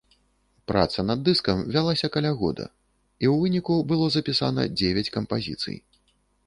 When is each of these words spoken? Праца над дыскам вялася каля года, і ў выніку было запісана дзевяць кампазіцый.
Праца 0.69 1.03
над 1.09 1.19
дыскам 1.27 1.61
вялася 1.75 2.07
каля 2.15 2.31
года, 2.41 2.65
і 2.67 3.25
ў 3.33 3.37
выніку 3.43 3.73
было 3.93 4.05
запісана 4.19 4.61
дзевяць 4.81 5.11
кампазіцый. 5.21 5.77